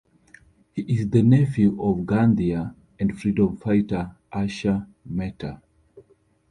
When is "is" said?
0.81-1.11